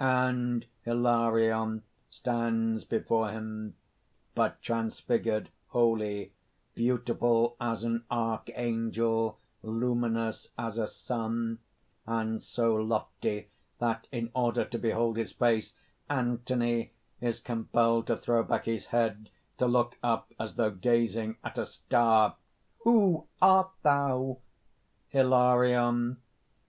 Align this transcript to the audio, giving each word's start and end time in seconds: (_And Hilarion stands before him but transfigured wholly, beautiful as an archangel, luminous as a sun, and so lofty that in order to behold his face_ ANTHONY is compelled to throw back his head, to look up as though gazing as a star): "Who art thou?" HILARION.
(_And 0.00 0.64
Hilarion 0.82 1.82
stands 2.08 2.84
before 2.84 3.30
him 3.30 3.74
but 4.32 4.62
transfigured 4.62 5.48
wholly, 5.70 6.32
beautiful 6.72 7.56
as 7.60 7.82
an 7.82 8.04
archangel, 8.08 9.40
luminous 9.60 10.50
as 10.56 10.78
a 10.78 10.86
sun, 10.86 11.58
and 12.06 12.40
so 12.40 12.76
lofty 12.76 13.48
that 13.80 14.06
in 14.12 14.30
order 14.36 14.64
to 14.66 14.78
behold 14.78 15.16
his 15.16 15.32
face_ 15.32 15.72
ANTHONY 16.08 16.92
is 17.20 17.40
compelled 17.40 18.06
to 18.06 18.16
throw 18.16 18.44
back 18.44 18.66
his 18.66 18.86
head, 18.86 19.30
to 19.58 19.66
look 19.66 19.98
up 20.00 20.32
as 20.38 20.54
though 20.54 20.70
gazing 20.70 21.38
as 21.42 21.58
a 21.58 21.66
star): 21.66 22.36
"Who 22.84 23.26
art 23.40 23.72
thou?" 23.82 24.38
HILARION. 25.08 26.18